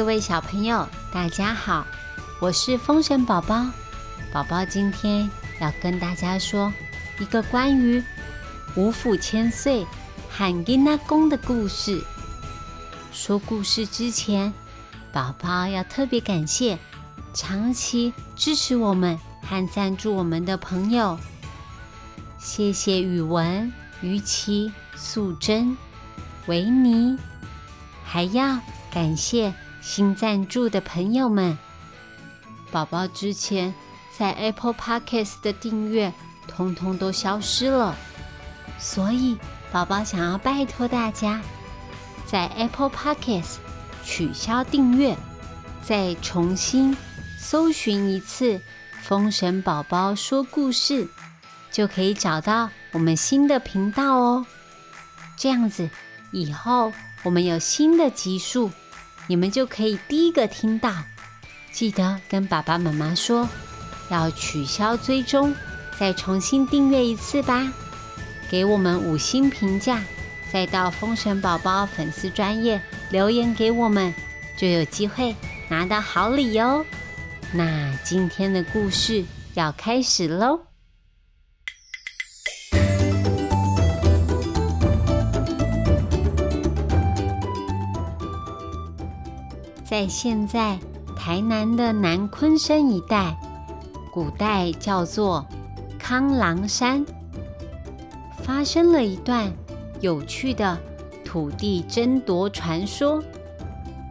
[0.00, 1.86] 各位小朋友，大家好，
[2.40, 3.66] 我是风神宝宝。
[4.32, 5.30] 宝宝今天
[5.60, 6.72] 要跟大家说
[7.18, 8.02] 一个关于
[8.76, 9.86] 五府千岁
[10.30, 12.02] 和金那公的故事。
[13.12, 14.50] 说故事之前，
[15.12, 16.78] 宝宝要特别感谢
[17.34, 21.18] 长期支持我们和赞助我们的朋友。
[22.38, 25.76] 谢谢宇文、于琪、素贞、
[26.46, 27.18] 维尼，
[28.02, 28.58] 还要
[28.90, 29.52] 感谢。
[29.80, 31.56] 新赞助的朋友们，
[32.70, 33.74] 宝宝之前
[34.16, 36.12] 在 Apple Podcast 的订阅
[36.46, 37.96] 通通都消失了，
[38.78, 39.38] 所以
[39.72, 41.40] 宝宝想要拜托大家，
[42.26, 43.56] 在 Apple Podcast
[44.04, 45.16] 取消订阅，
[45.82, 46.96] 再重新
[47.38, 48.60] 搜寻一次
[49.02, 51.08] “封神宝宝说故事”，
[51.72, 54.46] 就可以找到我们新的频道哦。
[55.38, 55.88] 这样子
[56.32, 58.70] 以后我们有新的集数。
[59.30, 60.92] 你们就可以第一个听到，
[61.70, 63.48] 记得跟爸爸妈妈说，
[64.10, 65.54] 要取消追踪，
[65.96, 67.72] 再重新订阅一次吧。
[68.50, 70.02] 给我们五星评价，
[70.52, 74.12] 再到风神宝宝粉丝专业留言给我们，
[74.56, 75.36] 就有机会
[75.68, 76.84] 拿到好礼哟。
[77.52, 80.69] 那今天的故事要开始喽。
[89.90, 90.78] 在现在
[91.16, 93.36] 台南的南昆山一带，
[94.12, 95.44] 古代叫做
[95.98, 97.04] 康郎山，
[98.38, 99.52] 发生了一段
[100.00, 100.78] 有趣的
[101.24, 103.20] 土地争夺传说。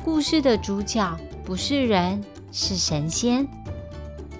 [0.03, 3.47] 故事的主角不是人，是神仙。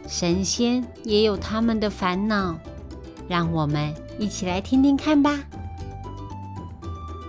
[0.10, 2.54] 神仙也有他们的烦恼，
[3.30, 5.40] 让我们一起来听听看吧。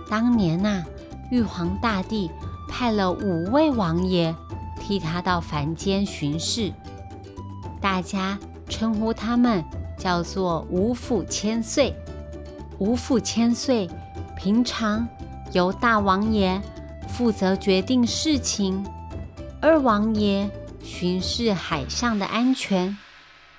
[0.09, 0.83] 当年呐，
[1.31, 2.29] 玉皇大帝。
[2.71, 4.33] 派了五位王爷
[4.79, 6.71] 替他到凡间巡视，
[7.81, 8.39] 大家
[8.69, 9.63] 称呼他们
[9.97, 11.93] 叫做五府千岁。
[12.79, 13.87] 五府千岁
[14.37, 15.07] 平常
[15.51, 16.59] 由大王爷
[17.09, 18.83] 负责决定事情，
[19.61, 20.49] 二王爷
[20.81, 22.97] 巡视海上的安全，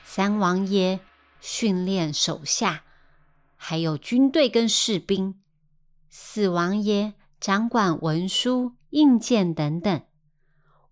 [0.05, 0.99] 三王爷
[1.41, 2.83] 训练手下，
[3.57, 5.35] 还有军队跟士兵，
[6.09, 8.73] 四王爷掌管文书。
[8.93, 10.03] 硬件等等，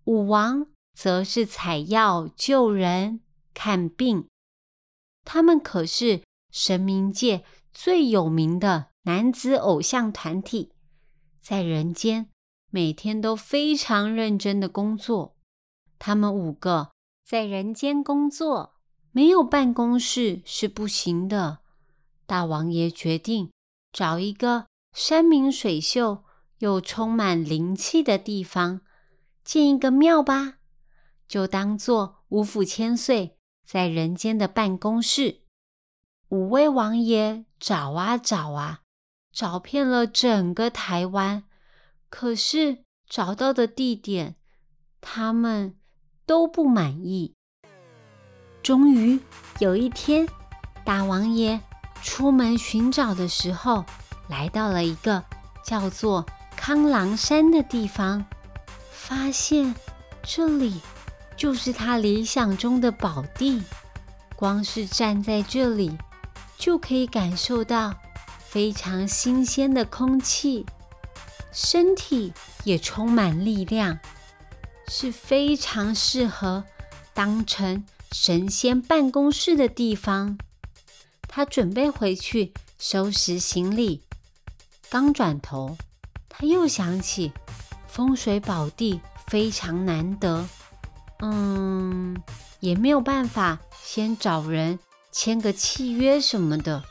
[0.03, 3.21] 武王则是采药救人、
[3.53, 4.27] 看病。
[5.23, 10.73] 他们可是神明界最有名的男子偶像团体，
[11.39, 12.29] 在人间
[12.71, 15.35] 每天都非常认真的工作。
[15.99, 16.91] 他们五个
[17.23, 18.73] 在人间工作，
[19.11, 21.59] 没有办公室是不行的。
[22.25, 23.51] 大王爷决定
[23.93, 26.23] 找一个山明水秀。
[26.61, 28.81] 又充满灵气的地方，
[29.43, 30.59] 建一个庙吧，
[31.27, 35.41] 就当做五府千岁在人间的办公室。
[36.29, 38.81] 五位王爷找啊找啊，
[39.33, 41.45] 找遍了整个台湾，
[42.09, 44.35] 可是找到的地点，
[45.01, 45.79] 他们
[46.27, 47.33] 都不满意。
[48.61, 49.19] 终于
[49.57, 50.27] 有一天，
[50.85, 51.59] 大王爷
[52.03, 53.83] 出门寻找的时候，
[54.29, 55.23] 来到了一个
[55.65, 56.23] 叫做。
[56.63, 58.23] 康郎山的地方，
[58.91, 59.73] 发现
[60.21, 60.79] 这里
[61.35, 63.63] 就是他理想中的宝地。
[64.35, 65.97] 光是站在这里，
[66.59, 67.95] 就可以感受到
[68.37, 70.63] 非常新鲜的空气，
[71.51, 72.31] 身体
[72.63, 73.97] 也充满力量，
[74.87, 76.63] 是非常适合
[77.11, 80.37] 当成神仙办公室的地方。
[81.27, 84.03] 他准备回去收拾行李，
[84.91, 85.75] 刚转头。
[86.41, 87.31] 他又想起
[87.85, 90.43] 风水宝地非常难得，
[91.19, 92.19] 嗯，
[92.59, 94.79] 也没有办法先找人
[95.11, 96.83] 签个契约什么的。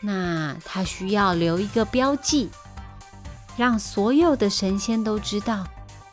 [0.00, 2.50] 那他需要留一个标记，
[3.56, 5.64] 让所有的神仙都知道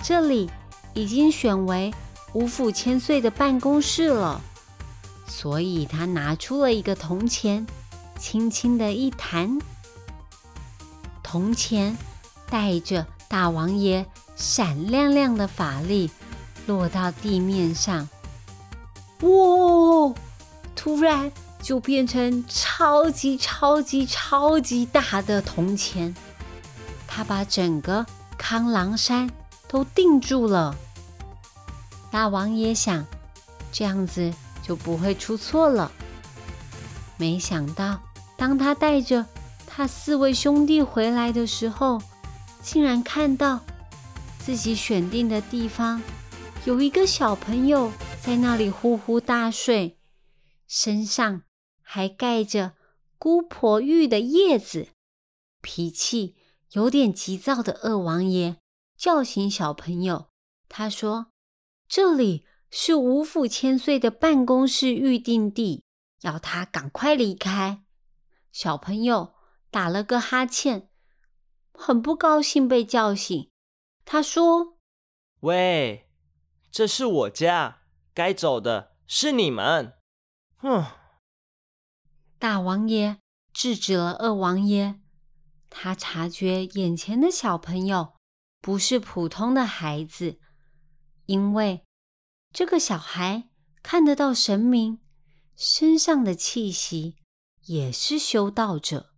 [0.03, 0.47] 这里
[0.93, 1.91] 已经选为
[2.33, 4.39] 五府千岁的办公室了。
[5.25, 7.65] 所以他拿出了一个铜钱，
[8.19, 9.57] 轻轻的一弹，
[11.23, 11.97] 铜钱。
[12.51, 14.05] 带着大王爷
[14.35, 16.11] 闪亮亮的法力
[16.67, 18.09] 落到地面上，
[19.21, 20.13] 哇！
[20.75, 21.31] 突然
[21.61, 26.13] 就变成超级超级超级大的铜钱，
[27.07, 28.05] 他把整个
[28.37, 29.29] 康郎山
[29.67, 30.75] 都定住了。
[32.11, 33.05] 大王爷想，
[33.71, 35.89] 这样子就不会出错了。
[37.15, 37.99] 没想到，
[38.35, 39.25] 当他带着
[39.65, 42.01] 他四位兄弟回来的时候，
[42.61, 43.65] 竟然看到
[44.39, 46.01] 自己选定的地方，
[46.65, 47.91] 有一个小朋友
[48.21, 49.97] 在那里呼呼大睡，
[50.67, 51.43] 身上
[51.81, 52.73] 还盖着
[53.17, 54.89] 姑婆玉的叶子。
[55.61, 56.35] 脾气
[56.71, 58.57] 有点急躁的二王爷
[58.95, 60.29] 叫醒小朋友，
[60.69, 61.27] 他说
[61.89, 65.83] ：“这里是五府千岁的办公室预定地，
[66.21, 67.83] 要他赶快离开。”
[68.53, 69.33] 小朋友
[69.69, 70.89] 打了个哈欠，
[71.81, 73.49] 很不高兴被叫醒。
[74.05, 74.77] 他说
[75.41, 76.07] ：“喂，
[76.71, 77.81] 这是我家，
[78.13, 79.97] 该走的是你们。”
[80.57, 80.85] 哼！
[82.37, 83.19] 大王爷
[83.51, 85.01] 制止了二王爷。
[85.69, 88.15] 他察觉眼前的小朋友
[88.59, 90.39] 不是普通的孩子，
[91.25, 91.85] 因为
[92.53, 93.49] 这个小孩
[93.81, 94.99] 看得到神明，
[95.55, 97.15] 身上的气息
[97.61, 99.13] 也是修道者。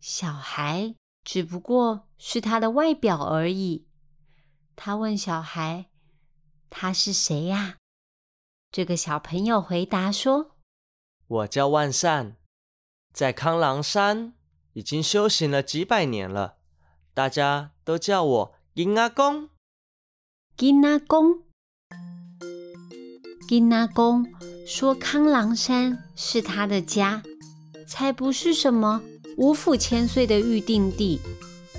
[0.00, 3.86] 小孩只不过是他的外表而已。
[4.74, 5.90] 他问小孩
[6.70, 7.76] ：“他是谁呀？”
[8.72, 10.56] 这个小朋友回答说
[11.28, 12.36] ：“我叫万善，
[13.12, 14.34] 在康郎山
[14.72, 16.56] 已经修行了几百年了，
[17.12, 19.50] 大家都叫我金阿公。”
[20.56, 21.44] 金阿公，
[23.46, 24.26] 金阿公
[24.66, 27.22] 说：“康郎山是他的家，
[27.86, 29.02] 才不是什么
[29.36, 31.20] 五府千岁的预定地。”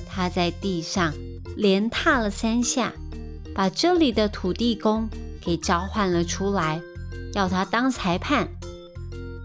[0.08, 1.14] 他在地上。
[1.56, 2.94] 连踏了三下，
[3.54, 5.08] 把这里的土地公
[5.40, 6.82] 给召唤了出来，
[7.36, 8.48] 要他当裁判。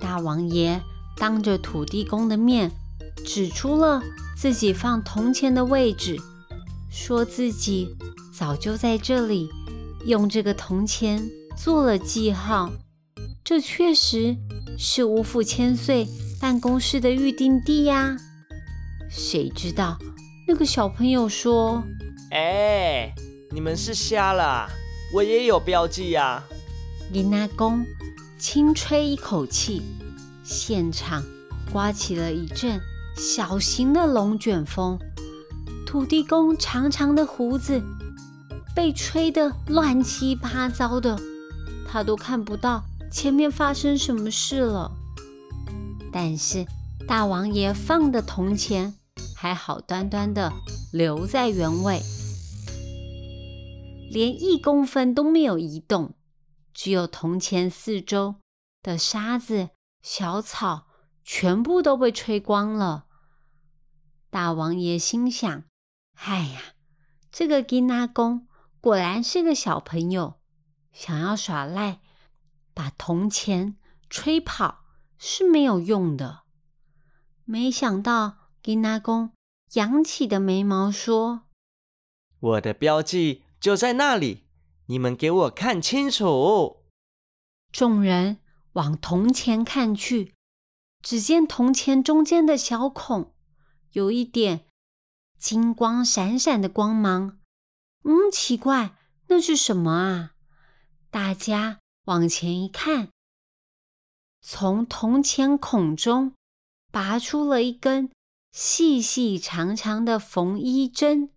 [0.00, 0.80] 大王爷
[1.18, 2.70] 当着土地公的面，
[3.26, 4.00] 指出了
[4.34, 6.16] 自己放铜钱的位置，
[6.90, 7.94] 说自己
[8.32, 9.50] 早就在这里
[10.06, 11.28] 用这个铜钱
[11.58, 12.72] 做了记号。
[13.44, 14.34] 这确实
[14.78, 16.06] 是五府千岁
[16.40, 18.16] 办公室的预定地呀。
[19.10, 19.98] 谁知道？
[20.46, 21.82] 那个小朋友说
[22.32, 23.12] ：“哎，
[23.50, 24.68] 你们是瞎了？
[25.14, 26.42] 我也有标记呀！”
[27.12, 27.84] 林阿公
[28.38, 29.82] 轻吹一口气，
[30.44, 31.22] 现场
[31.72, 32.80] 刮起了一阵
[33.16, 34.98] 小型的龙卷风。
[35.86, 37.82] 土地公长长的胡子
[38.76, 41.18] 被吹得乱七八糟的，
[41.86, 44.92] 他都看不到前面发生什么事了。
[46.12, 46.66] 但是
[47.06, 48.94] 大王爷放的铜钱。
[49.40, 50.52] 还好端端的
[50.92, 52.00] 留在原位，
[54.10, 56.14] 连一公分都没有移动，
[56.74, 58.36] 只有铜钱四周
[58.82, 59.70] 的沙子、
[60.02, 60.88] 小草
[61.24, 63.06] 全部都被吹光了。
[64.28, 65.64] 大王爷心想
[66.18, 66.60] ：“哎呀，
[67.30, 68.48] 这个金阿公
[68.80, 70.40] 果然是个小朋友，
[70.92, 72.00] 想要耍赖，
[72.74, 73.76] 把铜钱
[74.10, 74.84] 吹跑
[75.18, 76.44] 是没有用的。”
[77.44, 78.38] 没想到。
[78.60, 79.32] 金阿公
[79.72, 81.44] 扬起的眉毛说
[82.38, 84.46] ：“我的标记就在那里，
[84.88, 86.84] 你们给我看清楚。”
[87.72, 88.40] 众人
[88.72, 90.34] 往铜钱看去，
[91.00, 93.34] 只见铜钱中间的小孔
[93.92, 94.66] 有一点
[95.38, 97.38] 金光闪闪的光芒。
[98.04, 100.32] 嗯，奇怪，那是什么啊？
[101.08, 103.08] 大家往前一看，
[104.50, 106.32] 从铜钱孔中
[106.90, 108.10] 拔出了一根。
[108.50, 111.30] 细细长长的缝衣针，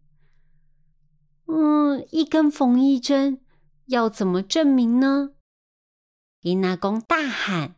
[1.46, 3.42] 嗯，一根缝衣针
[3.88, 5.32] 要怎么证明呢？
[6.44, 7.76] 银纳公大喊：“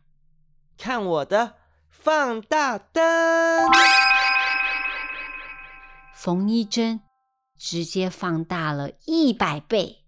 [0.78, 1.56] 看我的
[1.88, 3.68] 放大灯！”
[6.14, 7.00] 缝衣针
[7.58, 10.04] 直接放大了一百倍，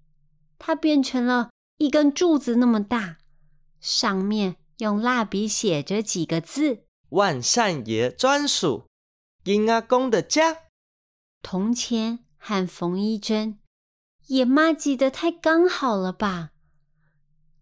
[0.57, 3.19] 它变成了一根柱子那么大，
[3.81, 8.87] 上面用蜡笔写着几个字：“万善爷专属。”
[9.43, 10.57] 金阿公的家，
[11.41, 13.61] 铜钱和缝衣针
[14.27, 16.51] 也妈记得太刚好了吧？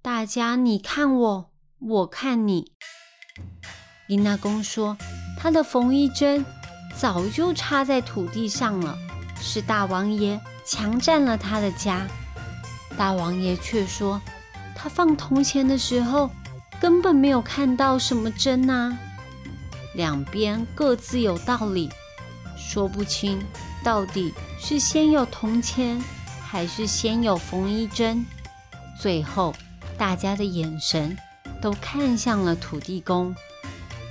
[0.01, 2.73] 大家你看我，我看你。
[4.09, 4.97] 金阿公说，
[5.39, 6.45] 他的缝衣针
[6.97, 8.97] 早就插在土地上了，
[9.41, 12.07] 是大王爷强占了他的家。
[12.97, 14.21] 大王爷却说，
[14.75, 16.31] 他放铜钱的时候
[16.81, 18.97] 根本没有看到什么针啊。
[19.95, 21.89] 两边各自有道理，
[22.57, 23.41] 说不清
[23.83, 26.03] 到底是先有铜钱
[26.43, 28.25] 还是先有缝衣针。
[29.01, 29.55] 最后，
[29.97, 31.17] 大家的眼神
[31.61, 33.35] 都看向了土地公，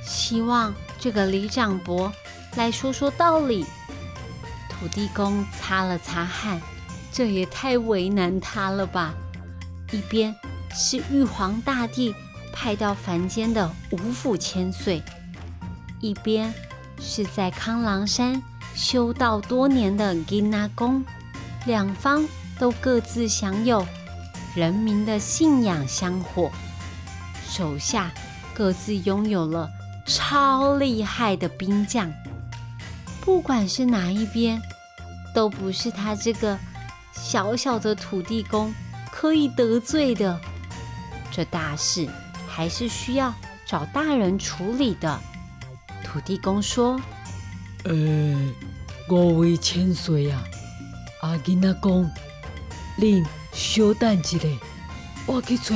[0.05, 2.12] 希望这个李长伯
[2.55, 3.65] 来说说道理。
[4.70, 6.62] 土地公擦了擦汗，
[7.12, 9.13] 这也太为难他了吧？
[9.91, 10.36] 一边
[10.74, 12.13] 是玉皇大帝
[12.53, 15.01] 派到凡间的五府千岁。
[16.00, 16.53] 一边
[17.01, 18.41] 是在康郎山
[18.75, 21.03] 修道多年的金那公，
[21.65, 22.25] 两方
[22.60, 23.86] 都各自享有
[24.55, 26.51] 人民的信仰香火，
[27.50, 28.12] 手下
[28.53, 29.69] 各自拥有了
[30.05, 32.12] 超厉害的兵将。
[33.22, 34.62] 不管是哪一边，
[35.33, 36.60] 都不是他这个
[37.13, 38.74] 小小的土地公
[39.10, 40.39] 可以得罪的。
[41.31, 42.07] 这大事
[42.55, 43.33] 还是需要
[43.65, 45.19] 找大人处理的。
[46.03, 47.01] 土地公说
[47.86, 47.93] ：“呃，
[49.10, 50.43] 五位千岁啊，
[51.22, 52.12] 阿囡仔讲，
[53.00, 54.39] 恁稍等一下，
[55.25, 55.75] 我去找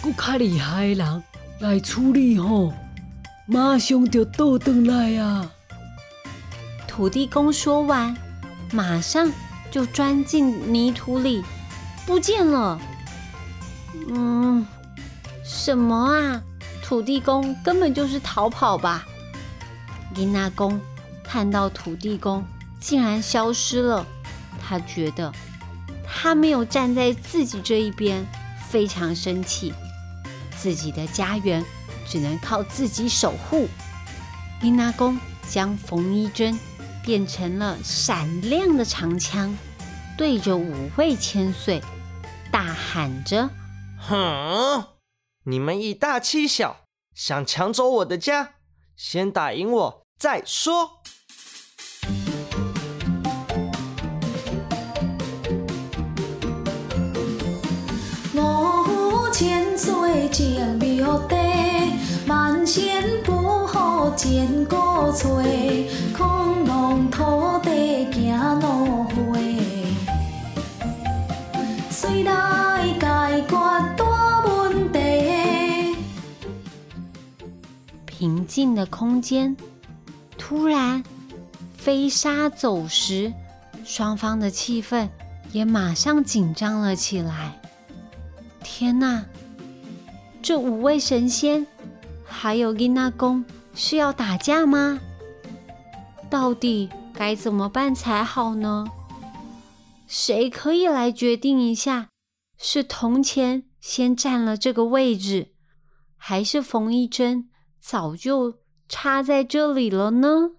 [0.00, 1.22] 更较厉害的人
[1.58, 2.72] 来处理吼，
[3.46, 5.50] 马上就倒转来啊！”
[6.86, 8.16] 土地公说完，
[8.70, 9.32] 马上
[9.72, 11.42] 就钻进泥土里，
[12.06, 12.80] 不见了。
[14.08, 14.64] 嗯，
[15.58, 16.40] 什么啊？
[16.82, 19.04] 土地公根本就是逃跑吧？
[20.14, 20.80] 林纳公
[21.24, 22.44] 看到土地公
[22.80, 24.06] 竟然消失了，
[24.62, 25.32] 他觉得
[26.06, 28.24] 他没有站在自己这一边，
[28.68, 29.74] 非常生气。
[30.56, 31.64] 自己的家园
[32.06, 33.68] 只能靠自己守护。
[34.62, 36.58] 林纳公将冯一珍。
[37.04, 39.56] 变成了闪亮的长枪，
[40.18, 41.82] 对着五位千岁
[42.50, 43.48] 大喊着
[43.96, 44.97] ：“哼！
[45.50, 46.80] 你们以大欺小，
[47.14, 48.50] 想抢走我的家，
[48.94, 51.00] 先打赢我再说。”
[58.36, 61.34] 五千岁正庙地，
[62.26, 65.88] 万仙不好见过吹。
[67.10, 69.56] 土地行路回，
[71.90, 73.56] 谁来解决
[78.18, 79.56] 平静的空间
[80.36, 81.04] 突然
[81.76, 83.32] 飞沙走石，
[83.84, 85.08] 双方的气氛
[85.52, 87.62] 也马上紧张了起来。
[88.60, 89.24] 天哪！
[90.42, 91.64] 这五位神仙
[92.24, 94.98] 还有伊娜公是要打架吗？
[96.28, 96.90] 到底？
[97.14, 98.88] 该怎么办才好呢？
[100.08, 102.08] 谁可以来决定一下，
[102.58, 105.52] 是铜钱先占了这个位置，
[106.16, 107.48] 还是缝衣针
[107.80, 108.58] 早就
[108.88, 110.52] 插在这里了呢？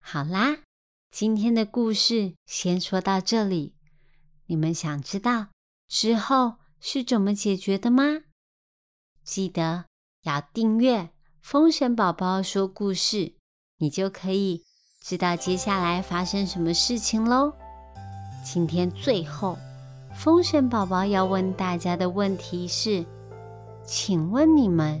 [0.00, 0.58] 好啦，
[1.10, 3.74] 今天的故事先说到这里。
[4.46, 5.48] 你们想知道
[5.86, 8.22] 之后是怎么解决的吗？
[9.22, 9.84] 记得
[10.22, 11.02] 要订阅
[11.42, 13.16] 《风神宝宝说故事》，
[13.78, 14.64] 你就可以。
[15.00, 17.52] 知道接下来发生什么事情喽？
[18.44, 19.56] 今天最后，
[20.14, 23.04] 风神宝宝要问大家的问题是：
[23.84, 25.00] 请问你们，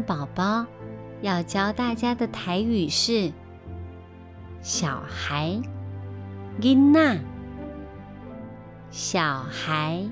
[0.00, 0.64] 宝宝
[1.20, 3.32] 要教大家的台语是
[4.62, 5.60] “小孩”，
[6.62, 7.18] 囡娜，
[8.92, 10.08] 小孩，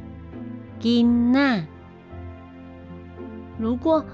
[0.81, 1.65] 囡娜。
[3.59, 4.05] 如果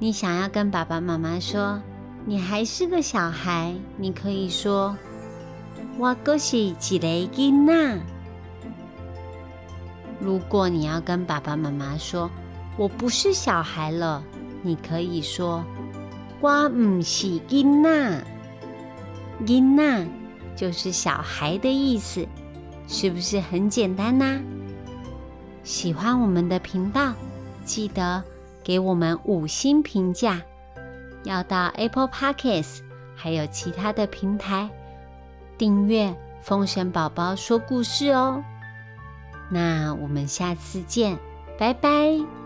[0.00, 1.80] 你想要跟爸爸妈妈说
[2.26, 4.96] 你还是个小孩，你可以说
[5.96, 8.00] “我是一个囡娜”。
[10.20, 12.30] 如果你要跟爸爸妈妈说
[12.76, 14.22] 我不是小孩了。
[14.64, 15.62] 你可以说
[16.40, 18.24] “我唔是囡娜”，
[19.44, 20.06] 囡娜
[20.56, 22.26] 就是小孩的意思，
[22.88, 24.40] 是不是很简单呢？
[25.62, 27.12] 喜欢我们的频道，
[27.64, 28.24] 记得
[28.62, 30.40] 给我们五星评价，
[31.24, 32.80] 要到 Apple Pockets
[33.14, 34.70] 还有其他的平台
[35.58, 36.08] 订阅
[36.42, 38.42] 《风神宝宝说故事》哦。
[39.50, 41.18] 那我们下次见，
[41.58, 42.43] 拜拜。